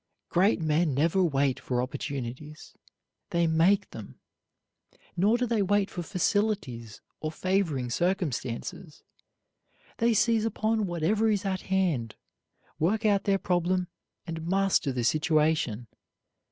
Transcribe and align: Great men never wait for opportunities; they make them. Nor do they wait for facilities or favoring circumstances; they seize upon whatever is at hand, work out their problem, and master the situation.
Great 0.29 0.59
men 0.59 0.95
never 0.95 1.23
wait 1.23 1.59
for 1.59 1.79
opportunities; 1.79 2.73
they 3.29 3.45
make 3.45 3.87
them. 3.91 4.19
Nor 5.15 5.37
do 5.37 5.45
they 5.45 5.61
wait 5.61 5.91
for 5.91 6.01
facilities 6.01 7.01
or 7.19 7.31
favoring 7.31 7.91
circumstances; 7.91 9.03
they 9.99 10.15
seize 10.15 10.43
upon 10.43 10.87
whatever 10.87 11.29
is 11.29 11.45
at 11.45 11.61
hand, 11.69 12.15
work 12.79 13.05
out 13.05 13.25
their 13.25 13.37
problem, 13.37 13.89
and 14.25 14.47
master 14.47 14.91
the 14.91 15.03
situation. 15.03 15.85